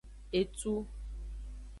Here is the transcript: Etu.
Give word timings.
Etu. 0.39 0.73